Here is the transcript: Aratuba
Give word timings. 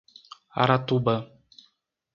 Aratuba 0.61 1.15